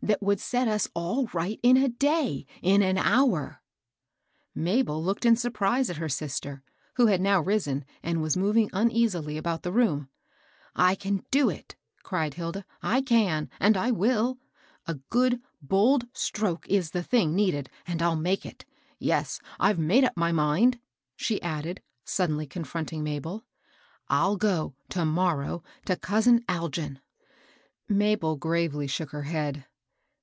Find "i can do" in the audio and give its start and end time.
10.76-11.50